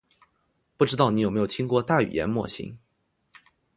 [0.77, 2.79] 不知道你有没有听过大语言模型？